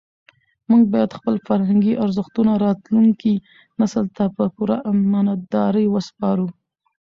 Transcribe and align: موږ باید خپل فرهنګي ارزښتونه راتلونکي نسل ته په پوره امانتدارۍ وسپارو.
موږ 0.69 0.83
باید 0.93 1.15
خپل 1.19 1.35
فرهنګي 1.47 1.93
ارزښتونه 2.03 2.51
راتلونکي 2.65 3.33
نسل 3.79 4.05
ته 4.15 4.23
په 4.35 4.43
پوره 4.55 4.77
امانتدارۍ 4.91 5.85
وسپارو. 5.89 6.47